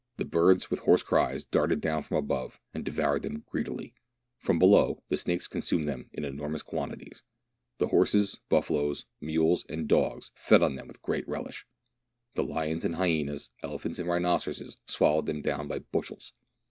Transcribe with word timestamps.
The 0.17 0.25
birds, 0.25 0.71
with 0.71 0.79
hoarse 0.79 1.03
cries, 1.03 1.43
darted 1.43 1.79
down 1.79 2.01
from 2.01 2.17
above, 2.17 2.59
and 2.73 2.83
devoured 2.83 3.21
them 3.21 3.43
greedily; 3.45 3.93
from 4.39 4.57
below, 4.57 5.03
the 5.09 5.17
snakes 5.17 5.47
consumed 5.47 5.87
them 5.87 6.09
in 6.11 6.25
enormous 6.25 6.63
quantities; 6.63 7.21
the 7.77 7.89
horses, 7.89 8.39
bufialoes, 8.49 9.05
mules, 9.19 9.63
and 9.69 9.87
dogs 9.87 10.31
fed 10.33 10.63
on 10.63 10.73
them 10.73 10.87
with 10.87 11.03
great 11.03 11.27
relish; 11.29 11.67
and 12.35 12.49
lions 12.49 12.83
and 12.83 12.95
hyenas, 12.95 13.51
elephants 13.61 13.99
and 13.99 14.09
rhinoceroses, 14.09 14.77
swallowed 14.87 15.27
them 15.27 15.43
down 15.43 15.67
by 15.67 15.77
bushels. 15.77 16.33